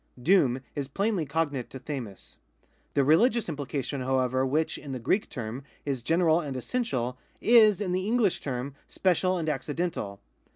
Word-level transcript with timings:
^ 0.19 0.23
Doom 0.23 0.61
is 0.75 0.87
plainly 0.87 1.27
cognate 1.27 1.69
to 1.69 1.79
(^f'^uc 1.79 2.37
The 2.95 3.03
religious 3.03 3.47
implication, 3.47 4.01
however, 4.01 4.43
which, 4.43 4.79
in 4.79 4.93
the 4.93 4.99
Greek 4.99 5.29
term, 5.29 5.63
is 5.85 6.01
general 6.01 6.39
and 6.39 6.57
essential, 6.57 7.19
is, 7.39 7.79
in 7.79 7.91
the 7.91 8.09
iMiglish 8.09 8.41
term, 8.41 8.73
special 8.87 9.37
and 9.37 9.47
accidental. 9.47 10.19